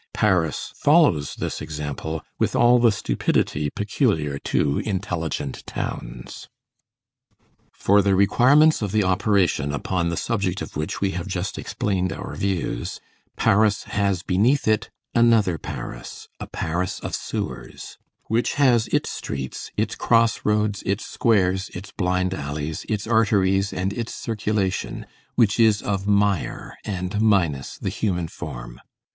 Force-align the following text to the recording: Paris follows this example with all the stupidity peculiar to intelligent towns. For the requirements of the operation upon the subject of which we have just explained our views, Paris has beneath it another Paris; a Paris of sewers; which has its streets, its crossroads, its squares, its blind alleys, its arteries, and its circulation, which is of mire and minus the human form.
Paris 0.15 0.73
follows 0.77 1.35
this 1.35 1.61
example 1.61 2.23
with 2.39 2.55
all 2.55 2.79
the 2.79 2.91
stupidity 2.91 3.69
peculiar 3.69 4.39
to 4.39 4.79
intelligent 4.79 5.63
towns. 5.67 6.49
For 7.71 8.01
the 8.01 8.15
requirements 8.15 8.81
of 8.81 8.93
the 8.93 9.03
operation 9.03 9.71
upon 9.71 10.09
the 10.09 10.17
subject 10.17 10.59
of 10.63 10.75
which 10.75 11.01
we 11.01 11.11
have 11.11 11.27
just 11.27 11.59
explained 11.59 12.11
our 12.11 12.33
views, 12.35 12.99
Paris 13.37 13.83
has 13.83 14.23
beneath 14.23 14.67
it 14.67 14.89
another 15.13 15.59
Paris; 15.59 16.27
a 16.39 16.47
Paris 16.47 16.99
of 17.01 17.13
sewers; 17.13 17.99
which 18.25 18.53
has 18.55 18.87
its 18.87 19.11
streets, 19.11 19.69
its 19.77 19.93
crossroads, 19.93 20.81
its 20.83 21.05
squares, 21.05 21.69
its 21.75 21.91
blind 21.91 22.33
alleys, 22.33 22.87
its 22.89 23.05
arteries, 23.05 23.71
and 23.71 23.93
its 23.93 24.15
circulation, 24.15 25.05
which 25.35 25.59
is 25.59 25.79
of 25.79 26.07
mire 26.07 26.75
and 26.85 27.21
minus 27.21 27.77
the 27.77 27.89
human 27.89 28.27
form. 28.27 28.81